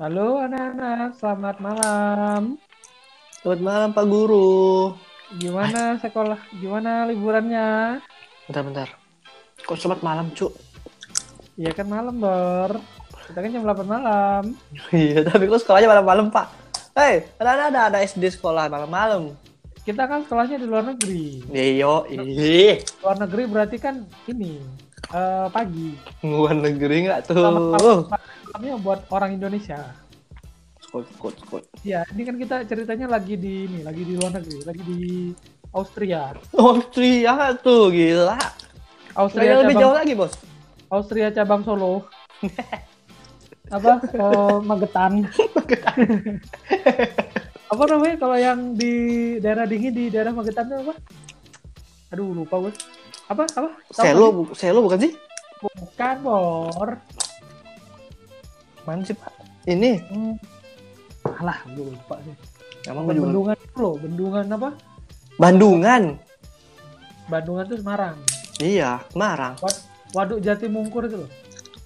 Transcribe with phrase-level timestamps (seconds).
[0.00, 2.56] Halo anak-anak, selamat malam.
[3.44, 4.96] Selamat malam Pak Guru.
[5.36, 6.40] Gimana sekolah?
[6.56, 8.00] Gimana liburannya?
[8.48, 8.88] Bentar, bentar.
[9.60, 10.56] Kok selamat malam, Cuk?
[11.60, 12.80] Iya kan malam, Bor.
[13.28, 14.42] Kita kan jam 8 malam.
[14.96, 16.48] Iya, tapi kok sekolahnya malam-malam, Pak?
[16.96, 19.36] Hei, ada ada ada SD sekolah malam-malam.
[19.84, 21.44] Kita kan sekolahnya di luar negeri.
[21.52, 22.80] Iyo, ih.
[23.04, 24.64] Luar negeri berarti kan ini
[25.12, 25.92] eh, pagi.
[26.24, 27.36] Luar negeri nggak tuh?
[27.36, 27.98] Selamat malam.
[28.50, 29.78] Malamnya buat orang Indonesia.
[30.82, 31.64] Skot, skot, skot.
[31.86, 35.00] Iya, ini kan kita ceritanya lagi di ini, lagi di luar negeri, lagi di
[35.70, 36.34] Austria.
[36.58, 38.34] Austria tuh, gila.
[39.14, 40.34] Austria Saya lebih jauh cabang, lagi, Bos.
[40.90, 42.10] Austria cabang Solo.
[43.70, 44.02] apa?
[44.02, 45.30] Eh, Magetan.
[47.70, 48.92] apa namanya kalau yang di
[49.38, 50.94] daerah dingin di daerah Magetan itu apa?
[52.10, 52.74] Aduh lupa gue.
[53.30, 53.78] Apa apa?
[53.94, 55.14] Selo, bu- Selo bukan sih?
[55.14, 55.18] sih?
[55.62, 56.98] Bukan bor.
[58.84, 59.32] Mana sih, Pak?
[59.66, 60.00] Ini.
[60.08, 60.34] Hmm.
[61.40, 62.34] Alah, gue lupa sih.
[62.88, 63.24] Emang gue juga.
[63.28, 64.70] bendungan itu loh, bendungan apa?
[65.36, 66.02] Bandungan.
[67.28, 68.16] Bandungan itu Semarang.
[68.58, 69.54] Iya, Semarang.
[69.60, 71.30] Wad- Waduk Jatimungkur itu loh.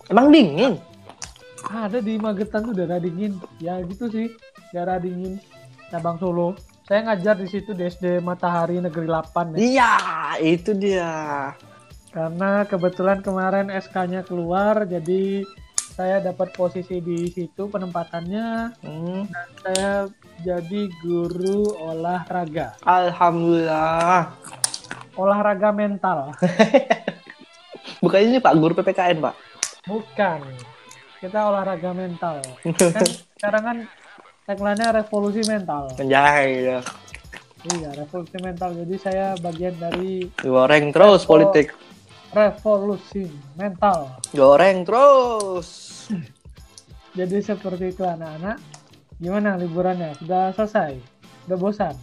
[0.09, 0.81] Emang dingin?
[1.65, 3.37] Ada di Magetan tuh daerah dingin.
[3.59, 4.33] Ya gitu sih,
[4.71, 5.37] daerah dingin.
[5.91, 6.57] Cabang Solo.
[6.85, 9.59] Saya ngajar di situ di SD Matahari Negeri 8 ya.
[9.59, 9.93] Iya,
[10.41, 11.13] itu dia.
[12.13, 15.45] Karena kebetulan kemarin SK-nya keluar, jadi
[15.95, 18.75] saya dapat posisi di situ penempatannya.
[18.83, 19.31] Hmm.
[19.63, 20.11] Saya
[20.43, 24.35] jadi guru olahraga, Alhamdulillah.
[25.15, 26.35] olahraga mental.
[28.03, 29.35] Bukan ini Pak, guru PPKN, Pak.
[29.87, 30.41] Bukan,
[31.23, 32.43] kita olahraga mental.
[32.67, 33.77] Kan sekarang kan
[34.45, 35.95] tagline-nya revolusi mental.
[35.95, 36.79] Menjahit ya.
[37.65, 38.77] Iya, revolusi mental.
[38.77, 41.29] Jadi saya bagian dari Goreng terus Oh.
[41.31, 41.73] politik.
[42.35, 44.19] Revolusi mental.
[44.35, 45.69] Goreng terus.
[47.19, 48.59] Jadi seperti itu anak-anak.
[49.17, 50.19] Gimana liburannya?
[50.19, 50.99] Sudah selesai?
[51.47, 51.95] Udah bosan?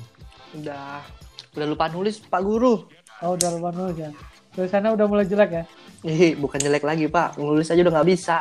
[0.56, 1.04] Udah
[1.52, 2.88] udah lupa nulis Pak Guru.
[3.20, 4.09] Oh, udah lupa nulis ya.
[4.52, 5.64] Tulisannya udah mulai jelek ya?
[6.03, 7.36] Ih, bukan jelek lagi Pak.
[7.36, 8.38] Nulis aja udah nggak bisa.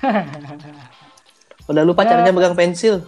[1.66, 2.14] Udah lupa Ya.
[2.14, 3.02] caranya pegang pensil.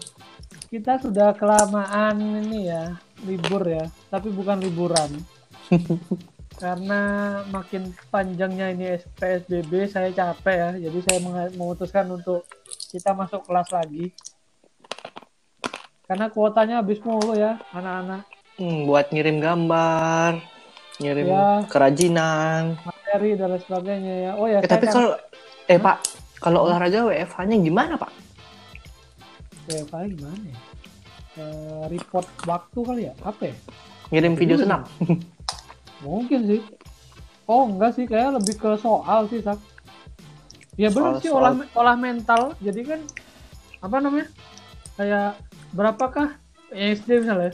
[0.67, 3.87] Kita sudah kelamaan ini ya, libur ya.
[4.11, 5.15] Tapi bukan liburan.
[6.59, 7.01] Karena
[7.49, 10.71] makin panjangnya ini PSBB, saya capek ya.
[10.91, 11.19] Jadi saya
[11.55, 12.43] memutuskan untuk
[12.91, 14.11] kita masuk kelas lagi.
[16.03, 18.27] Karena kuotanya habis mulu ya, anak-anak.
[18.59, 20.43] Hmm, buat ngirim gambar,
[20.99, 21.63] ngirim Ya.
[21.71, 22.75] kerajinan.
[22.83, 24.33] Materi dan lain sebagainya ya.
[24.35, 25.11] Oh ya, Eh, tapi kan- kalau
[25.65, 25.97] eh Pak,
[26.43, 28.11] kalau olahraga WFH-nya gimana Pak?
[29.71, 30.59] WFH gimana ya?
[31.39, 33.15] Eh, report waktu kali ya?
[33.23, 33.55] Apa ya?
[34.11, 34.83] Ngirim video senam.
[36.03, 36.61] Mungkin sih.
[37.49, 39.57] Oh enggak sih, kayak lebih ke soal sih, Sak.
[40.79, 42.55] Ya benar sih olah olah mental.
[42.63, 43.01] Jadi kan
[43.83, 44.29] apa namanya?
[44.95, 45.41] Kayak
[45.75, 46.39] berapakah
[46.71, 47.53] ya, SD misalnya?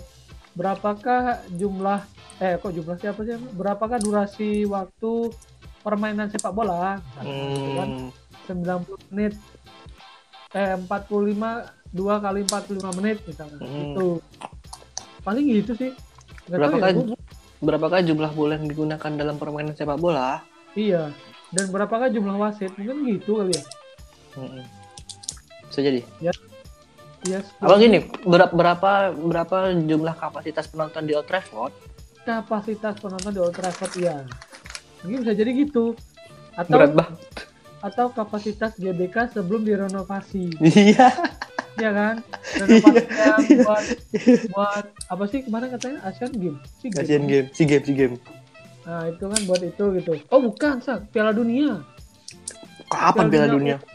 [0.52, 2.00] Berapakah jumlah
[2.42, 3.38] eh kok jumlah siapa sih?
[3.54, 5.32] Berapakah durasi waktu
[5.80, 7.00] permainan sepak bola?
[7.16, 7.24] Kan?
[7.24, 8.10] Hmm,
[8.44, 9.34] 90 menit
[10.54, 13.74] eh 45 2 kali 45 menit misalnya Hmm.
[13.74, 14.08] gitu
[15.26, 15.90] paling gitu sih
[16.46, 17.16] Nggak tahu ya,
[17.58, 20.42] berapakah jumlah bola yang digunakan dalam permainan sepak bola?
[20.72, 21.10] iya
[21.50, 23.62] dan berapakah jumlah wasit mungkin gitu kali ya
[24.34, 24.66] Hmm.
[25.64, 26.02] Bisa jadi.
[26.18, 26.34] iya
[27.56, 31.70] Abang gini, berapa berapa berapa jumlah kapasitas penonton di Old Trafford?
[32.20, 34.26] kapasitas penonton di Old Trafford iya
[35.00, 35.94] mungkin bisa jadi gitu
[36.52, 37.20] atau Berat banget.
[37.80, 41.12] atau kapasitas GBK sebelum direnovasi Iya.
[41.74, 42.14] Ya kan
[42.62, 43.84] renovasi yang buat
[44.54, 48.16] buat apa sih kemarin katanya Asian Games sih Asian Game, si game, si game.
[48.84, 50.12] Nah itu kan buat itu gitu.
[50.28, 51.08] Oh bukan, Sak.
[51.08, 51.80] Piala Dunia.
[52.92, 53.76] Kapan Piala Piala Dunia.
[53.80, 53.92] Dunia?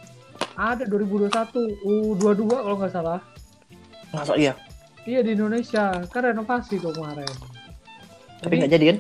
[0.60, 3.20] Ada 2021, U22 kalau nggak salah.
[4.12, 4.58] Masa iya?
[5.06, 5.94] Iya di Indonesia.
[6.10, 7.30] Kan renovasi tuh kemarin.
[8.42, 8.98] Tapi nggak jadi kan?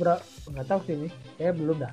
[0.00, 1.08] Ber- nggak tahu sih ini.
[1.36, 1.92] Kayaknya belum dah.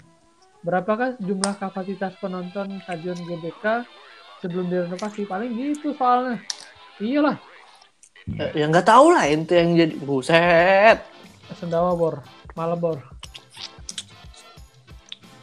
[0.64, 3.84] Berapakah jumlah kapasitas penonton stadion GBK
[4.44, 5.24] sebelum direnovasi?
[5.24, 6.44] Paling gitu soalnya.
[7.00, 7.40] Iyalah.
[8.56, 10.98] Ya nggak tahu lah itu yang jadi buset.
[11.56, 12.20] Sendawa bor.
[12.60, 12.98] Malam bor.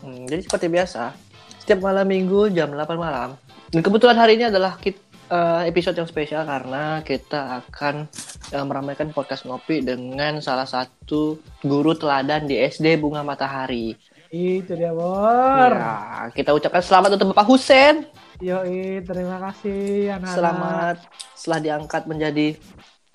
[0.00, 1.12] Hmm, jadi seperti biasa,
[1.60, 3.36] setiap malam minggu jam 8 malam.
[3.68, 8.08] Dan kebetulan hari ini adalah kit- eh, episode yang spesial karena kita akan
[8.50, 13.92] eh, meramaikan podcast ngopi dengan salah satu guru teladan di SD Bunga Matahari.
[14.32, 15.70] Itu dia bor.
[15.74, 18.08] Ya, kita ucapkan selamat untuk Bapak Husen.
[18.40, 20.32] Yoi, terima kasih anak-anak.
[20.34, 20.96] Selamat
[21.36, 22.46] setelah diangkat menjadi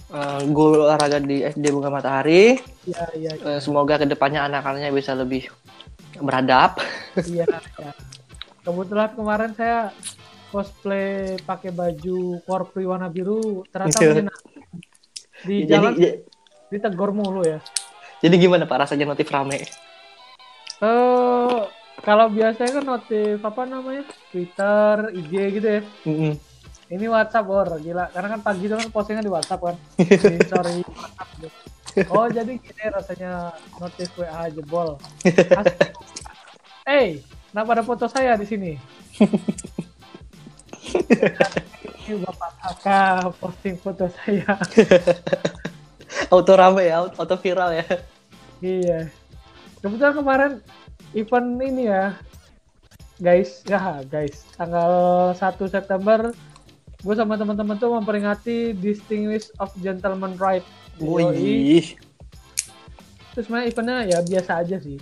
[0.08, 2.62] eh, guru olahraga di SD Bunga Matahari.
[2.86, 5.50] Iya, iya, Eh, semoga ke depannya anak-anaknya bisa lebih
[6.16, 6.78] beradab.
[7.20, 7.46] iya.
[7.82, 7.92] iya.
[8.62, 9.90] Kebetulan kemarin saya
[10.48, 14.10] cosplay pakai baju korpri warna biru ternyata Iya.
[14.14, 14.54] menyenangkan.
[15.44, 16.18] di Jadi, jalan j-
[16.68, 17.60] ditegur mulu ya
[18.18, 19.62] jadi gimana Pak rasanya notif rame?
[20.80, 21.60] eh
[22.04, 24.04] kalau biasanya kan notif apa namanya?
[24.34, 25.32] Twitter IG
[25.62, 25.82] gitu ya.
[26.08, 26.34] Mm-mm.
[26.86, 29.76] ini WhatsApp or gila karena kan pagi itu kan postingan di WhatsApp kan.
[30.34, 31.50] Di story WhatsApp gitu.
[32.12, 35.00] oh jadi gini rasanya notif WA jebol
[36.84, 38.76] eh kenapa ada foto saya di sini?
[42.06, 44.46] Ini bapak kakak posting foto saya.
[46.30, 47.86] Auto rame ya, auto, auto viral ya.
[48.62, 49.10] iya.
[49.82, 50.52] Kebetulan kemarin
[51.16, 52.20] event ini ya
[53.18, 54.92] guys ya guys tanggal
[55.32, 56.36] 1 September
[57.00, 60.66] gue sama teman-teman tuh memperingati Distinguished of Gentleman Right.
[60.96, 61.96] Wih,
[63.32, 64.96] terus sebenarnya eventnya ya biasa aja sih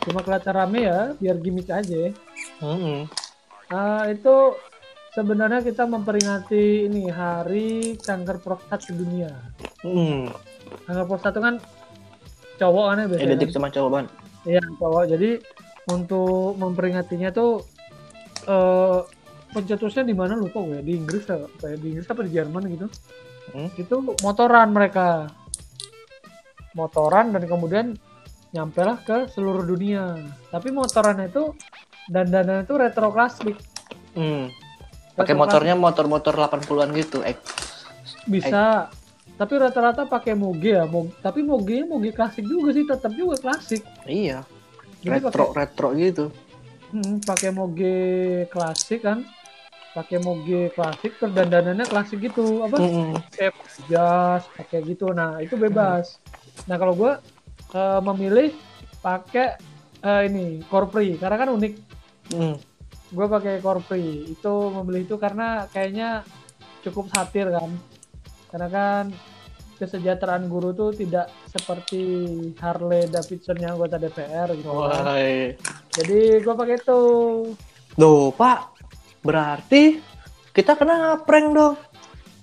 [0.00, 2.08] cuma kelihatan rame ya biar gimmick aja
[2.64, 3.04] Mm-mm.
[3.68, 4.56] Ah, itu
[5.12, 9.28] sebenarnya kita memperingati ini hari kanker prostat sedunia
[9.84, 10.32] Mm.
[10.88, 11.54] kanker prostat itu kan
[12.56, 13.54] cowok kan ya biasanya Identik kan?
[13.54, 14.06] sama cowok ban.
[14.48, 15.04] Iya cowok.
[15.12, 15.30] Jadi
[15.92, 17.62] untuk memperingatinya tuh
[18.48, 19.00] eh
[19.52, 20.80] pencetusnya di mana lupa gue.
[20.80, 20.82] ya.
[20.82, 21.76] Di Inggris ya, apa ya?
[21.76, 22.86] Di Inggris apa di Jerman gitu.
[23.52, 23.68] Hmm?
[23.76, 25.28] Itu motoran mereka.
[26.72, 27.86] Motoran dan kemudian
[28.52, 30.16] nyampe lah ke seluruh dunia.
[30.48, 31.52] Tapi motoran itu
[32.08, 33.56] dan dandan itu retro klasik.
[34.16, 34.48] Mm.
[35.18, 37.20] Pakai motornya motor-motor 80-an gitu.
[37.26, 37.36] Eh,
[38.30, 38.88] bisa.
[39.38, 40.84] Tapi rata-rata pakai moge ya.
[40.84, 43.86] Moge, tapi moge moge klasik juga sih, tetap juga klasik.
[44.04, 44.42] iya,
[45.00, 46.34] Jadi retro retro gitu.
[46.90, 47.96] Hmm, pakai moge
[48.50, 49.22] klasik kan
[49.92, 53.18] pakai moge klasik terus dandanannya klasik gitu apa Mm-mm.
[53.34, 53.56] kayak
[53.90, 56.22] jas pakai gitu nah itu bebas
[56.70, 57.12] nah kalau gue
[58.06, 58.54] memilih
[59.02, 59.58] pakai
[60.00, 61.74] eh, ini korpri karena kan unik
[62.28, 62.60] Mm.
[63.08, 66.28] gue pakai korpri itu memilih itu karena kayaknya
[66.84, 67.72] cukup satir kan
[68.48, 69.04] karena kan
[69.78, 72.02] kesejahteraan guru tuh tidak seperti
[72.58, 75.14] Harley Davidson yang anggota DPR gitu kan.
[75.14, 75.54] Iya.
[75.94, 77.02] jadi gue pakai itu
[77.98, 78.78] Duh, Pak.
[79.26, 79.98] Berarti
[80.54, 81.74] kita kena ngaprank dong.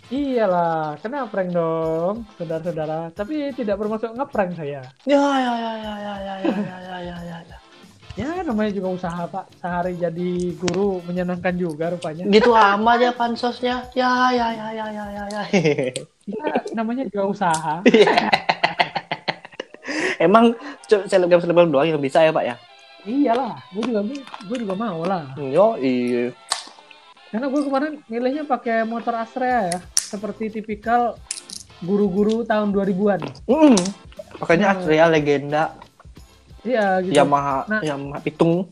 [0.05, 3.09] Iyalah, kena prank dong, saudara-saudara.
[3.09, 4.85] Tapi tidak bermaksud ngeprank saya.
[5.01, 7.57] Ya, ya, ya, ya, ya, ya, ya, ya, ya, ya, ya,
[8.15, 8.27] ya.
[8.31, 9.45] Ya, namanya juga usaha, Pak.
[9.59, 12.23] Sehari jadi guru menyenangkan juga rupanya.
[12.25, 13.75] Gitu amat ya pansosnya.
[13.91, 15.43] Ya, ya, ya, ya, ya, ya, ya.
[16.25, 17.83] Ya, namanya juga usaha.
[20.17, 20.55] Emang
[20.87, 22.55] c- selebgram selebgram doang yang bisa ya Pak ya?
[23.05, 24.01] Iyalah, gue juga
[24.47, 25.35] gue juga mau lah.
[25.37, 26.33] Yo, iya.
[27.29, 31.19] Karena gue kemarin milihnya pakai motor Astrea ya, seperti tipikal
[31.83, 33.21] guru-guru tahun 2000-an.
[33.45, 33.75] Mm.
[34.41, 34.73] Makanya Hmm.
[34.79, 35.63] Astrea legenda
[36.65, 37.13] Iya, gitu.
[37.13, 37.81] Yamaha Nah.
[37.81, 38.65] Yamaha Pitung.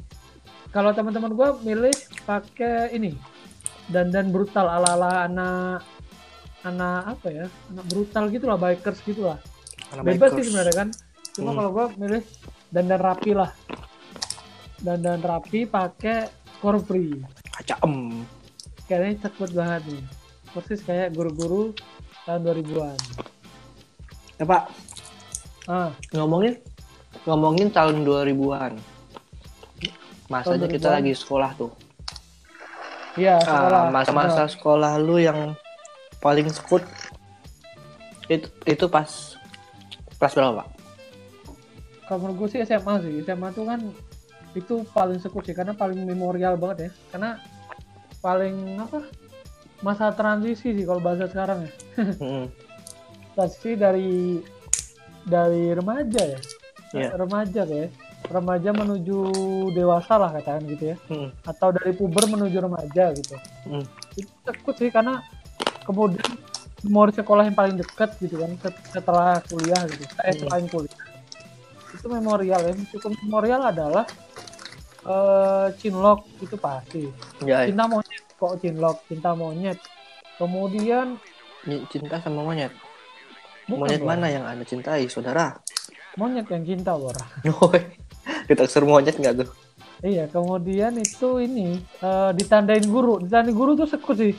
[0.69, 1.93] Kalau teman-teman gue milih
[2.23, 3.13] pakai ini
[3.85, 5.85] dandan brutal ala-ala anak
[6.63, 9.37] anak apa ya anak brutal gitulah bikers gitulah
[9.91, 10.35] Anak bebas bikers.
[10.39, 10.89] sih sebenarnya kan
[11.33, 11.57] cuma Hmm.
[11.59, 12.23] kalau gue milih
[12.71, 13.51] dandan rapi lah
[14.79, 17.19] dandan rapi pakai korpri
[17.51, 18.23] Kaca em.
[18.83, 20.03] kayaknya cekut banget nih
[20.49, 21.75] persis kayak guru-guru
[22.23, 22.97] tahun 2000-an
[24.33, 24.63] Ya Pak,
[25.67, 26.57] ah ngomongin
[27.23, 28.73] ngomongin tahun 2000-an.
[30.25, 30.97] Masanya Tahun kita 2000-an.
[30.97, 31.71] lagi sekolah tuh.
[33.13, 35.53] iya sekolah Ah, masa-masa sekolah lu yang
[36.17, 36.81] paling sekut
[38.25, 39.05] itu itu pas
[40.15, 40.67] kelas berapa, Pak?
[42.03, 43.79] kalau menurut gue sih SMA sih SMA tuh kan
[44.53, 47.31] itu paling sekut sih karena paling memorial banget ya karena
[48.17, 49.05] paling apa
[49.79, 51.71] masa transisi sih kalau bahasa sekarang ya
[52.17, 52.49] Mm-mm.
[53.37, 54.41] transisi dari
[55.21, 56.39] dari remaja ya
[56.93, 57.09] Iya.
[57.17, 57.87] remaja ya
[58.23, 59.17] remaja menuju
[59.73, 61.29] dewasa lah katakan gitu ya Mm-mm.
[61.43, 63.35] atau dari puber menuju remaja gitu
[63.65, 63.85] Mm.
[64.15, 65.19] itu takut sih karena
[65.83, 66.23] kemudian
[66.83, 70.39] memori sekolah yang paling dekat gitu kan set- setelah kuliah gitu eh Hmm.
[70.45, 70.99] selain kuliah
[71.89, 74.05] itu memorial ya cukup memorial adalah
[75.03, 77.03] eh cinlok itu pasti
[77.43, 79.79] Ya, cinta monyet kok cinlok cinta monyet
[80.37, 81.19] kemudian
[81.89, 82.71] cinta sama monyet.
[83.63, 84.09] bukan, monyet Bor.
[84.09, 85.55] mana yang anda cintai, saudara?
[86.15, 87.15] Monyet yang cinta bor.
[88.47, 89.49] Kita suruh monyet nggak tuh?
[90.03, 93.23] iya kemudian itu ini eh, ditandain guru.
[93.23, 94.35] Ditandain guru tuh sekut sih.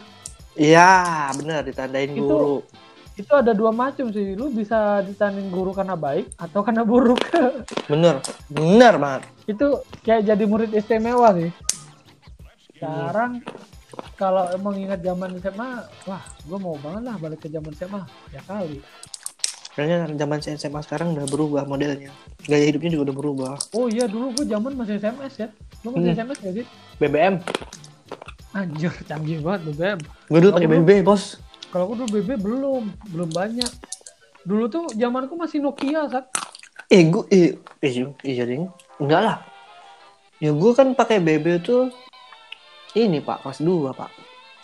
[0.54, 2.56] Iya, benar ditandain Itu- guru.
[3.14, 4.34] itu ada dua macam sih.
[4.34, 7.22] Lu bisa ditandain guru karena baik atau karena buruk.
[7.90, 8.18] Bener,
[8.50, 9.22] bener banget.
[9.44, 9.66] itu
[10.02, 11.48] kayak jadi murid istimewa sih.
[12.74, 13.40] Sekarang
[14.18, 15.70] kalau emang ingat zaman SMA
[16.04, 18.82] wah gue mau banget lah balik ke zaman SMA ya kali
[19.74, 22.14] Kayaknya zaman SMA sekarang udah berubah modelnya.
[22.40, 23.52] Gaya hidupnya juga udah berubah.
[23.72, 25.48] oh iya dulu gue zaman masih SMS ya
[25.82, 26.16] lu masih Hmm.
[26.16, 26.66] SMS gak sih
[26.96, 27.34] BBM.
[28.52, 29.98] Anjir, canggih banget BBM.
[30.24, 31.42] Gue dulu pakai BB, bos.
[31.68, 33.70] Kalau aku dulu BB belum, belum banyak.
[34.42, 36.30] Dulu tuh zamanku masih Nokia, Sat.
[36.86, 37.50] Eh, gue, eh,
[37.82, 37.90] eh,
[38.22, 38.70] iya ding.
[38.96, 39.36] Enggak lah.
[40.38, 41.90] Ya gue kan pakai BB tuh
[42.94, 44.10] ini pak, kelas 2 pak.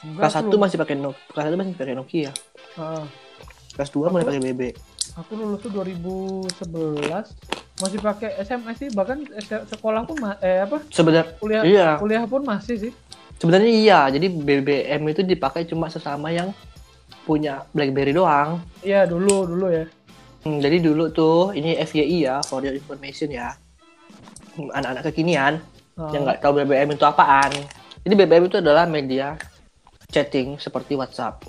[0.00, 0.60] Enggak, Kelas aku 1 belum.
[0.62, 2.30] masih pakai Nokia, kelas 1 masih pakai Nokia.
[2.76, 3.04] Ah,
[3.70, 4.62] Kelas 2 mulai pakai BB.
[5.14, 6.70] Aku lulus tuh 2011
[7.80, 9.24] masih pakai SMS sih bahkan
[9.66, 11.88] sekolah pun eh apa Sebenarnya kuliah Iya.
[11.96, 12.92] kuliah pun masih sih
[13.36, 14.00] sebenarnya iya.
[14.06, 16.52] Jadi BBM itu dipakai cuma sesama yang
[17.22, 18.60] punya BlackBerry doang.
[18.80, 19.86] iya dulu dulu ya
[20.40, 23.52] Hmm, jadi dulu tuh ini FYI ya, for your information ya.
[24.54, 25.60] Hmm, Anak-anak kekinian
[25.92, 27.52] Ah, yang nggak tahu BBM itu apaan.
[28.00, 29.36] Jadi BBM itu adalah media
[30.08, 31.44] chatting seperti WhatsApp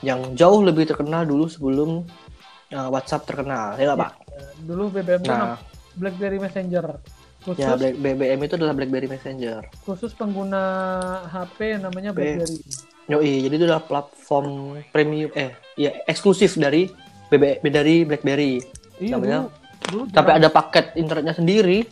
[0.00, 2.04] yang jauh lebih terkenal dulu sebelum
[2.74, 4.12] uh, WhatsApp terkenal, ya nggak pak?
[4.60, 5.56] dulu BBM Nah,
[5.94, 6.98] BlackBerry Messenger
[7.40, 9.62] khusus ya Black- BBM itu adalah BlackBerry Messenger.
[9.84, 10.62] khusus pengguna
[11.28, 12.10] HP namanya.
[12.10, 12.58] BlackBerry
[13.04, 16.88] Yoi, jadi itu adalah platform premium, eh, ya eksklusif dari
[17.28, 18.64] BB dari BlackBerry.
[18.96, 19.52] iya Namanya-
[19.84, 21.84] dulu dulu Tapi ada paket internetnya sendiri.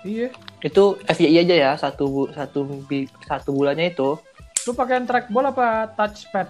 [0.00, 0.30] iya
[0.60, 2.86] Itu FYI aja ya, satu satu
[3.20, 4.14] satu bulannya itu
[4.62, 6.46] lu pakai trackball apa touchpad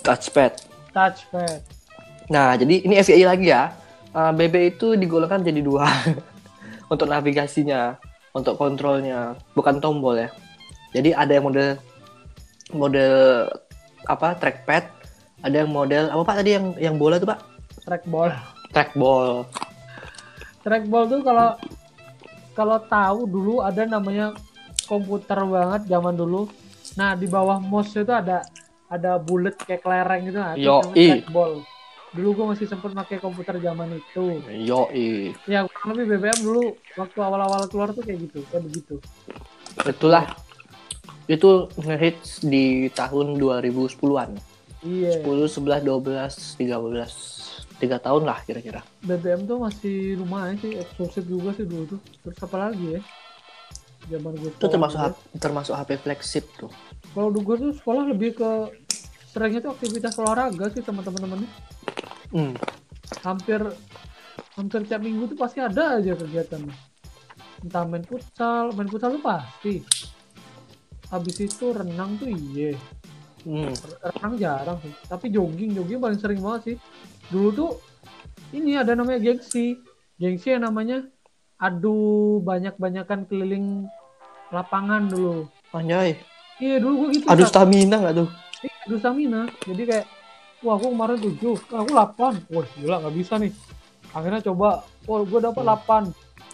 [0.00, 0.52] touchpad.
[0.88, 1.60] touchpad
[2.28, 3.72] Nah, jadi ini FYI lagi ya.
[4.12, 5.84] Uh, BB itu digolongkan jadi dua
[6.92, 8.00] untuk navigasinya,
[8.32, 10.28] untuk kontrolnya, bukan tombol ya.
[10.96, 11.76] Jadi ada yang model
[12.72, 13.14] model
[14.08, 14.84] apa trackpad,
[15.44, 17.58] ada yang model apa pak tadi yang yang bola tuh pak?
[17.88, 18.28] trackball
[18.68, 19.28] Trackball.
[20.60, 21.48] trackball tuh kalau
[22.52, 24.36] kalau tahu dulu ada namanya
[24.84, 26.52] komputer banget zaman dulu
[27.00, 28.44] nah di bawah mouse itu ada
[28.92, 31.64] ada bullet kayak kelereng gitu nah, itu Yo, trackball
[32.10, 34.88] dulu gue masih sempet pakai komputer zaman itu Yo,
[35.44, 38.94] ya kurang lebih BBM dulu waktu awal-awal keluar tuh kayak gitu kayak begitu
[39.84, 40.24] itulah
[41.26, 44.40] itu ngehits di tahun 2010-an.
[44.80, 47.36] iya 10, 11, 12, 13.
[47.78, 48.82] 3 tahun lah kira-kira.
[48.98, 53.00] BBM tuh masih lumayan sih eksklusif juga sih dulu tuh terus apa lagi ya
[54.08, 54.98] zaman gue Itu termasuk.
[54.98, 56.72] H- termasuk HP flagship tuh.
[57.12, 58.50] kalau dulu gue tuh sekolah lebih ke
[59.28, 61.46] seringnya tuh aktivitas olahraga sih sama teman-temannya
[62.28, 62.52] Hmm.
[63.24, 63.60] hampir
[64.52, 66.60] hampir tiap minggu tuh pasti ada aja kegiatan.
[67.64, 69.80] Entah main futsal main futsal tuh pasti.
[71.08, 72.76] Habis itu renang tuh iya
[73.46, 73.70] Hmm.
[74.02, 74.92] renang jarang sih.
[75.08, 76.76] Tapi jogging jogging paling sering banget sih.
[77.32, 77.70] Dulu tuh
[78.52, 79.78] ini ada namanya gengsi.
[80.18, 81.06] Gengsi yang namanya
[81.56, 83.86] adu banyak-banyakan keliling
[84.52, 85.46] lapangan dulu.
[85.72, 86.16] Anjay.
[86.58, 88.28] iya dulu gue gitu Aduh stamina nggak tuh?
[88.66, 89.40] Iya, adu stamina.
[89.62, 90.06] Jadi kayak
[90.60, 93.52] wah aku kemarin tujuh aku delapan wah gila nggak bisa nih.
[94.10, 94.68] Akhirnya coba
[95.04, 95.68] wah gue dapat Hmm.
[95.68, 96.02] delapan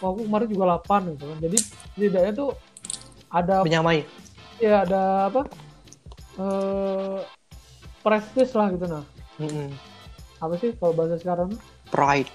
[0.01, 1.37] wah aku kemarin juga delapan gitu kan.
[1.41, 1.57] Jadi
[1.95, 2.49] setidaknya tuh
[3.29, 3.99] ada Menyamai.
[4.57, 5.41] ya ada apa?
[6.35, 7.19] Eh
[7.99, 9.03] prestis lah gitu nah.
[9.35, 9.67] Mm-mm.
[10.35, 11.55] apa sih kalau bahasa sekarang?
[11.89, 12.31] Pride.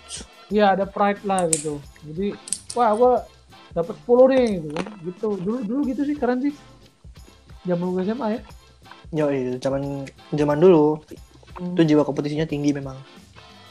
[0.51, 1.79] Iya ada pride lah gitu.
[2.03, 2.33] Jadi
[2.73, 3.13] wah gue
[3.71, 4.87] dapat 10 nih gitu kan.
[5.05, 5.29] Gitu.
[5.39, 6.53] Dulu dulu gitu sih keren sih.
[7.63, 8.41] Zaman gue SMA ya.
[9.11, 9.27] Yo,
[9.59, 11.03] zaman zaman dulu
[11.61, 12.97] Hmm, itu jiwa kompetisinya tinggi memang.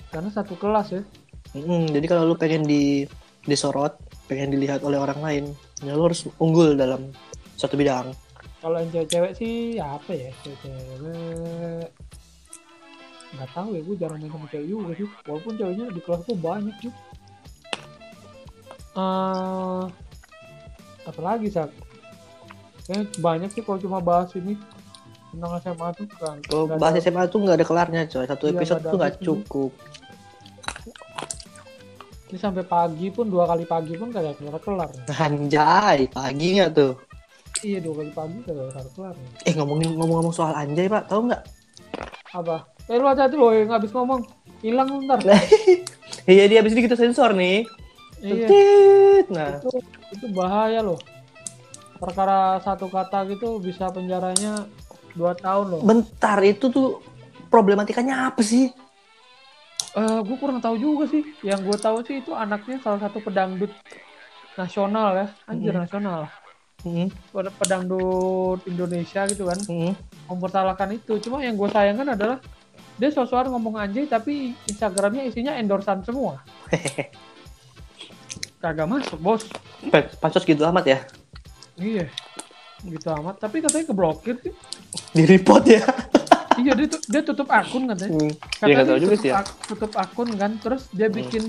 [0.09, 1.01] karena satu kelas ya
[1.49, 1.89] Mm-mm.
[1.89, 3.09] Jadi kalau lu pengen di
[3.41, 5.43] disorot, pengen dilihat oleh orang lain,
[5.81, 7.09] ya lu harus unggul dalam
[7.57, 8.13] satu bidang.
[8.59, 11.87] kalau yang cewek-cewek sih ya apa ya cewek-cewek
[13.29, 16.35] nggak tahu ya gue jarang main sama cewek juga sih walaupun ceweknya di kelas tuh
[16.35, 16.91] banyak sih
[18.97, 19.83] eh
[21.07, 21.69] apa lagi sak
[22.83, 24.59] kayaknya banyak sih kalau cuma bahas ini
[25.29, 28.25] tentang SMA tuh kan Kalau nggak bahas ada- SMA tuh nggak ada kelarnya coy.
[28.25, 29.71] Satu Iya, episode tuh nggak cukup.
[32.25, 36.93] ini sampai pagi pun dua kali pagi pun kagak kelar kelar Anjay, pagi nggak tuh?
[37.59, 41.41] iya dua kali pagi kagak kelar kelar Eh ngomongin ngomong-ngomong soal anjay pak, tahu nggak?
[42.29, 44.21] apa eh lu hati-hati loh yang habis ngomong
[44.61, 45.17] hilang ntar
[46.29, 47.65] Iya dia abis ini kita sensor nih.
[48.19, 48.45] iya.
[49.27, 49.69] Nah, itu
[50.11, 51.01] itu bahaya loh
[51.95, 54.69] perkara satu kata gitu bisa penjaranya
[55.13, 55.81] dua tahun loh.
[55.81, 57.01] Bentar itu tuh
[57.47, 58.69] problematikanya apa sih?
[59.89, 61.25] eh gue kurang tahu juga sih.
[61.41, 63.73] Yang gue tahu sih itu anaknya salah satu pedangdut
[64.53, 65.27] nasional ya.
[65.45, 65.81] Anjir Mhm.
[65.81, 66.21] nasional.
[66.79, 69.59] Hmm, Ped- pedangdut Indonesia gitu kan.
[69.65, 69.93] Hmm.
[70.29, 71.17] mempersalahkan itu.
[71.19, 72.37] Cuma yang gue sayangkan adalah
[72.95, 76.45] dia sosokan ngomong anjay tapi Instagramnya isinya endorsan semua.
[78.61, 79.43] Kagak masuk bos.
[79.87, 80.99] Pa- Pansos gitu amat ya?
[81.79, 82.11] iya
[82.81, 84.53] gitu amat tapi katanya keblokir sih
[85.11, 85.83] Di report ya?
[86.55, 88.31] iya dia, tu- dia tutup akun katanya Hmm.
[88.51, 89.35] Katanya Ya dia juga tutup, sih ya.
[89.39, 91.43] ak- tutup akun kan, terus dia bikin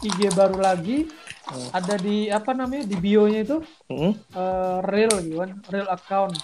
[0.00, 1.08] IG baru lagi,
[1.44, 1.68] Hmm.
[1.72, 4.12] ada di apa namanya di bio-nya itu Hmm.
[4.12, 6.36] eh, real gitu kan, real account.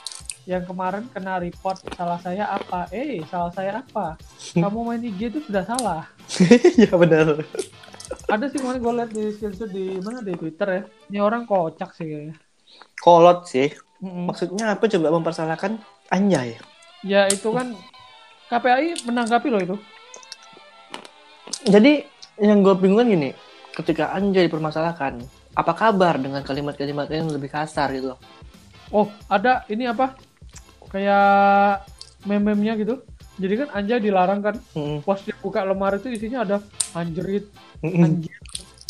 [0.45, 2.89] yang kemarin kena report salah saya apa?
[2.91, 4.17] Eh, salah saya apa?
[4.51, 6.09] Kamu main IG itu sudah salah.
[6.81, 7.45] Iya benar.
[8.27, 10.83] Ada sih kemarin gue liat di screenshot di mana di Twitter ya.
[11.07, 12.35] Ini orang kocak sih kayaknya.
[12.99, 13.69] Kolot sih.
[14.01, 15.77] Maksudnya apa coba mempersalahkan
[16.09, 16.57] Anjay?
[17.05, 17.77] Ya itu kan
[18.49, 19.77] KPI menanggapi loh itu.
[21.69, 22.09] Jadi
[22.41, 23.31] yang gue bingung kan gini,
[23.77, 25.21] ketika Anjay dipermasalahkan,
[25.53, 28.17] apa kabar dengan kalimat-kalimat yang lebih kasar gitu?
[28.89, 30.17] Oh, ada ini apa?
[30.89, 31.85] Kayak
[32.25, 33.05] meme-memnya gitu.
[33.37, 34.57] Jadi kan Anjay dilarang kan.
[34.73, 35.05] Mm-mm.
[35.05, 36.57] Pas dia buka lemari itu isinya ada
[36.97, 37.49] anjerit,
[37.85, 38.05] Mm-mm.
[38.05, 38.37] anjir,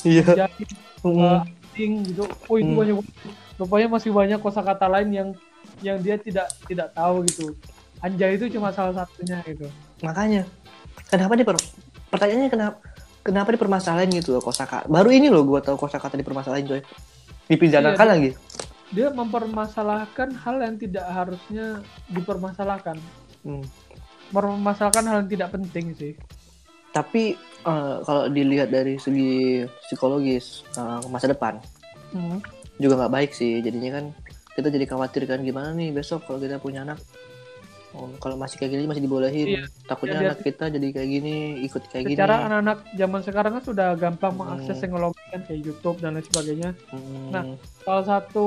[0.07, 0.23] Iya.
[0.47, 0.67] anjay,
[1.03, 1.19] Mm-mm.
[1.19, 2.25] uh, anjing gitu.
[2.47, 2.79] Oh itu Hmm.
[2.79, 3.15] banyak banget.
[3.61, 5.29] Rupanya masih banyak kosakata lain yang
[5.85, 7.53] yang dia tidak tidak tahu gitu.
[8.01, 9.69] Anjay itu cuma salah satunya gitu.
[10.01, 10.49] Makanya,
[11.13, 11.57] kenapa diper
[12.09, 12.77] pertanyaannya kenapa
[13.21, 14.89] kenapa dipermasalahin gitu loh kosakata?
[14.89, 16.81] Baru ini loh gue tahu kosakata dipermasalahin coy.
[17.53, 18.31] Dipidanakan Iya, lagi.
[18.91, 22.97] Dia mempermasalahkan hal yang tidak harusnya dipermasalahkan.
[23.45, 23.63] Hmm.
[24.33, 26.13] Mempermasalahkan hal yang tidak penting sih.
[26.97, 27.37] Tapi
[27.69, 31.61] eh, kalau dilihat dari segi psikologis eh, masa depan
[32.11, 32.43] Hmm.
[32.81, 33.61] Juga nggak baik sih.
[33.61, 34.05] Jadinya kan
[34.51, 36.99] kita jadi khawatir kan gimana nih besok kalau kita punya anak.
[37.91, 39.47] Oh, kalau masih kayak gini masih dibolehin.
[39.51, 39.63] Iya.
[39.85, 42.15] Takutnya Ya, dia- anak kita jadi kayak gini, ikut kayak gini.
[42.15, 44.41] Secara anak-anak zaman sekarang kan sudah gampang Hmm.
[44.41, 46.71] mengakses teknologi kan kayak YouTube dan lain sebagainya.
[46.89, 47.43] Hmm, Nah,
[47.81, 48.47] Salah satu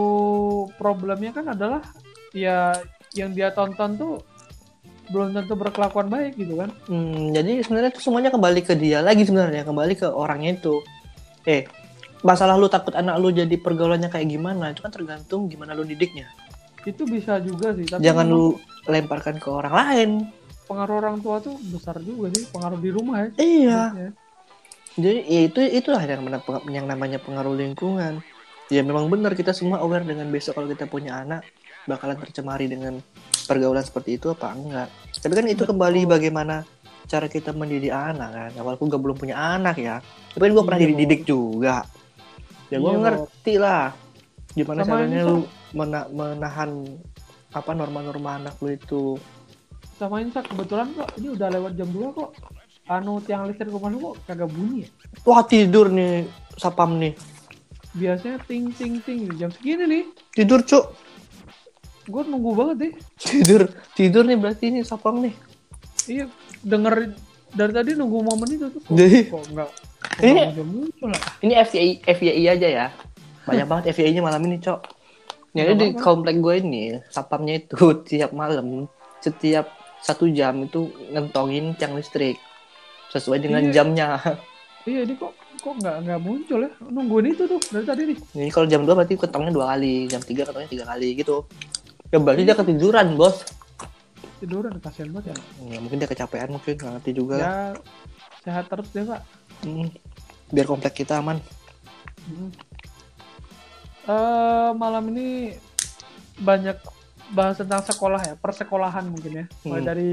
[0.73, 1.83] problemnya kan adalah
[2.31, 2.71] ya
[3.11, 4.13] yang dia tonton tuh
[5.05, 6.71] belum tentu berkelakuan baik gitu kan.
[6.87, 10.79] hmm, jadi sebenarnya itu semuanya kembali ke dia lagi sebenarnya, kembali ke orangnya itu.
[11.43, 11.67] Eh,
[12.23, 16.31] masalah lu takut anak lu jadi pergaulannya kayak gimana, itu kan tergantung gimana lu didiknya.
[16.83, 20.11] Itu bisa juga sih, tapi Jangan lu lemparkan ke orang lain.
[20.63, 23.29] pengaruh orang tua tuh besar juga sih, pengaruh di rumah ya.
[23.35, 23.81] Iya.
[24.95, 26.23] Jadi ya itu itulah yang,
[26.71, 28.23] yang namanya pengaruh lingkungan.
[28.71, 31.43] Ya memang benar kita semua aware dengan besok kalau kita punya anak
[31.83, 33.03] bakalan tercemari dengan
[33.43, 34.87] pergaulan seperti itu apa enggak.
[35.19, 35.75] Tapi kan itu Betul.
[35.75, 36.63] kembali bagaimana
[37.11, 38.51] cara kita mendidik anak kan.
[38.55, 39.99] Walaupun gue belum punya anak ya.
[40.31, 41.83] Tapi gue pernah Iya, dididik juga.
[42.67, 43.83] Ya gue Iya, ngerti lah
[44.53, 45.37] gimana Sama caranya lu
[45.73, 46.69] mena- menahan
[47.49, 49.03] apa norma-norma anak lu itu.
[49.93, 52.31] Sama ini Sak, kebetulan kok ini udah lewat jam 2 kok.
[52.83, 54.89] Anu tiang listrik rumah lu kok kagak bunyi ya?
[55.23, 57.13] Wah tidur nih sapam nih.
[57.93, 60.03] Biasanya ting ting ting jam segini nih.
[60.31, 60.91] Tidur cuk.
[62.03, 62.93] Gue nunggu banget deh.
[63.17, 63.61] Tidur
[63.93, 65.33] tidur nih berarti ini sapam nih.
[66.03, 66.25] Iya,
[66.59, 67.15] dengerin
[67.49, 68.81] dari tadi nunggu momen itu tuh.
[68.85, 69.69] Kok, Jadi- kok enggak?
[70.19, 71.21] Ini- muncul lah.
[71.39, 72.87] Ini FYI, FYI aja ya.
[73.43, 74.79] Banyak banget FYI-nya malam ini, Cok.
[75.53, 77.75] Jadi Nggak di komplek gue ini, sapamnya itu
[78.09, 78.89] tiap malam,
[79.19, 82.35] setiap satu jam itu ngentongin tiang listrik.
[83.07, 83.71] Sesuai dengan Iya.
[83.71, 84.07] jamnya.
[84.83, 85.31] Iya ini kok
[85.63, 86.71] kok nggak nggak muncul ya?
[86.81, 88.17] Nungguin itu tuh dari tadi nih.
[88.35, 91.47] Ini kalau jam 2 berarti ketongnya dua kali, jam 3 ketongnya tiga kali gitu.
[92.11, 93.45] Ya berarti dia ketiduran, bos.
[94.41, 95.35] Tiduran kasihan banget ya.
[95.71, 97.35] Ya, mungkin dia kecapean mungkin, nggak ngerti juga.
[97.37, 97.53] Ya
[98.43, 99.23] sehat terus deh pak.
[99.63, 99.89] Hmm.
[100.51, 101.39] Biar komplek kita aman.
[102.23, 102.51] Hmm.
[104.03, 105.55] Eh, malam ini
[106.37, 106.75] banyak
[107.31, 109.45] bahas tentang sekolah ya, persekolahan mungkin ya.
[109.63, 109.89] Mulai Hmm.
[109.89, 110.09] dari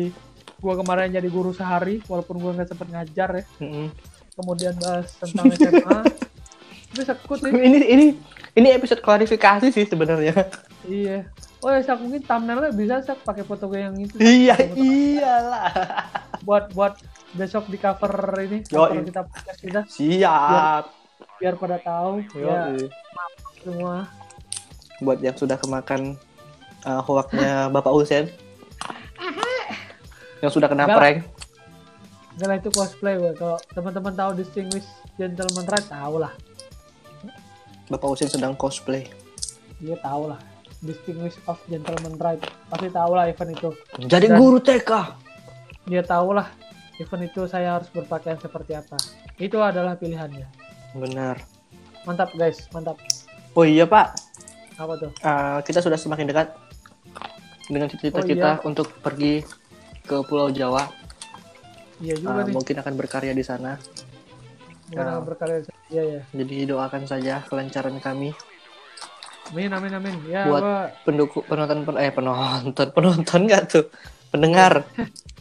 [0.63, 3.45] gua kemarin jadi guru sehari, walaupun gua nggak sempet ngajar ya.
[3.59, 3.91] Mm-mm.
[4.39, 5.99] Kemudian bahas tentang SMA.
[6.95, 7.51] Tapi sekut nih.
[7.51, 8.07] Ini ini
[8.55, 10.47] ini episode klarifikasi sih sebenarnya.
[10.87, 11.27] Iya.
[11.61, 14.17] Oh ya, Sak, mungkin thumbnailnya bisa Sak pakai foto gue yang itu.
[14.17, 15.69] Iya, iyalah.
[16.41, 16.97] Buat buat
[17.33, 20.85] besok di cover ini, cover kita podcast kita Siap.
[21.37, 22.91] biar pada tahu ya Yoi.
[23.57, 23.97] semua.
[24.99, 26.19] buat yang sudah kemakan
[26.83, 28.29] uh, hoaknya Bapak Husen
[30.41, 30.99] yang sudah kena Enggak.
[30.99, 31.19] prank
[32.33, 33.33] Enggak lah itu cosplay gue.
[33.35, 36.33] Kalau teman-teman tahu Distinguished Gentleman Right tahu lah.
[37.87, 39.09] Bapak Husen sedang cosplay
[39.79, 40.41] Dia tahu lah.
[40.81, 43.71] Distinguished of Gentleman Right pasti tahu lah event itu.
[44.03, 44.91] jadi Dan- guru TK
[45.85, 46.49] Dia tahu lah
[47.01, 48.95] event itu saya harus berpakaian seperti apa.
[49.37, 50.45] Itu adalah pilihannya.
[50.93, 51.39] benar
[52.03, 52.99] Mantap guys, mantap.
[53.53, 54.11] oh iya Pak
[54.75, 55.11] Apa tuh?
[55.19, 56.51] Uh, kita sudah semakin dekat
[57.67, 58.63] dengan cita-cita Oh, kita iya.
[58.63, 59.47] untuk pergi
[60.03, 60.91] ke Pulau Jawa
[61.99, 62.53] Iya juga Uh, nih.
[62.53, 63.79] mungkin akan berkarya di sana
[64.85, 65.13] Mungkin ah.
[65.15, 65.57] akan berkarya.
[65.87, 66.21] Iya ya.
[66.35, 68.35] jadi doakan saja kelancaran kami
[69.49, 70.15] Amin amin amin.
[70.25, 73.85] Ya Buat- gua pendukung penonton pen- eh penonton penonton nggak tuh
[74.29, 74.83] pendengar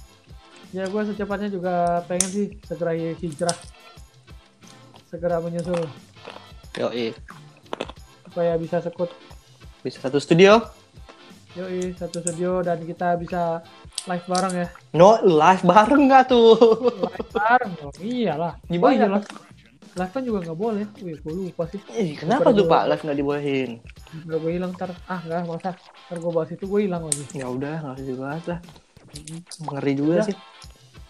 [0.69, 3.57] ya gue secepatnya juga pengen sih segera hijrah.
[5.09, 5.89] Segera menyusul.
[6.77, 7.17] Yoi.
[8.29, 9.09] Supaya bisa sekut.
[9.81, 10.61] Bisa satu studio?
[11.57, 13.65] Yoi satu studio dan kita bisa
[14.05, 14.67] live bareng ya.
[14.93, 16.53] No live bareng gak tuh?
[17.01, 18.53] Live bareng dong iyalah.
[18.69, 19.27] Gimana oh, iya, live,
[19.97, 20.85] live kan juga gak boleh.
[21.01, 21.81] Wih gue lupa sih.
[21.97, 22.85] Ih, kenapa tuh pak?
[22.93, 23.69] live gak dibolehin?
[24.29, 24.93] Gak gue hilang ntar.
[25.09, 25.73] Ah nggak masa.
[26.05, 27.23] Ntar gue bahas itu gue hilang lagi.
[27.33, 28.59] Ya udah nggak usah dibahas lah.
[29.09, 29.41] Hmm.
[29.65, 30.25] Mengeri juga Udah.
[30.29, 30.37] sih.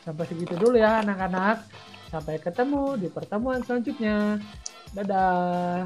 [0.10, 1.70] Sampai segitu dulu ya anak-anak.
[2.10, 4.42] Sampai ketemu di pertemuan selanjutnya.
[4.90, 5.86] Dadah.